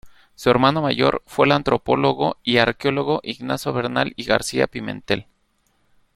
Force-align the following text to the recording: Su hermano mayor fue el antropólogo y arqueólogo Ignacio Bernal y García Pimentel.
Su 0.33 0.49
hermano 0.49 0.81
mayor 0.81 1.21
fue 1.27 1.45
el 1.45 1.51
antropólogo 1.51 2.35
y 2.43 2.57
arqueólogo 2.57 3.19
Ignacio 3.21 3.71
Bernal 3.71 4.13
y 4.15 4.23
García 4.23 4.65
Pimentel. 4.65 5.27